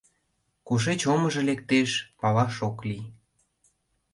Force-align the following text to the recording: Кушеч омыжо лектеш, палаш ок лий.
Кушеч 0.67 1.01
омыжо 1.13 1.41
лектеш, 1.49 1.91
палаш 2.19 2.55
ок 2.69 2.77
лий. 2.89 3.05